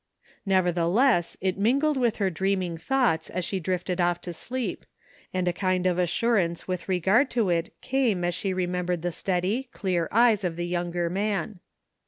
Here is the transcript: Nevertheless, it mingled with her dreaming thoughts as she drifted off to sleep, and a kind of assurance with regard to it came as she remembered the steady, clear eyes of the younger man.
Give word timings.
Nevertheless, 0.47 1.37
it 1.41 1.59
mingled 1.59 1.95
with 1.95 2.15
her 2.15 2.31
dreaming 2.31 2.75
thoughts 2.75 3.29
as 3.29 3.45
she 3.45 3.59
drifted 3.59 4.01
off 4.01 4.19
to 4.21 4.33
sleep, 4.33 4.83
and 5.31 5.47
a 5.47 5.53
kind 5.53 5.85
of 5.85 5.99
assurance 5.99 6.67
with 6.67 6.89
regard 6.89 7.29
to 7.29 7.49
it 7.51 7.71
came 7.81 8.23
as 8.23 8.33
she 8.33 8.51
remembered 8.51 9.03
the 9.03 9.11
steady, 9.11 9.69
clear 9.73 10.09
eyes 10.11 10.43
of 10.43 10.55
the 10.55 10.65
younger 10.65 11.07
man. 11.07 11.59